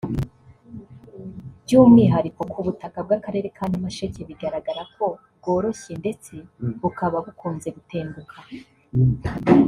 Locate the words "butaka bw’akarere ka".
2.65-3.63